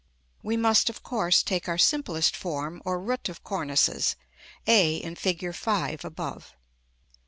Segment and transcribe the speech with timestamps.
[0.41, 4.15] We must, of course, take our simplest form or root of cornices
[4.65, 5.41] (a, in Fig.
[5.55, 6.55] V., above).